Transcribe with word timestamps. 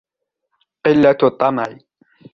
قِلَّةُ 0.85 1.17
الطَّمَعِ 1.23 1.77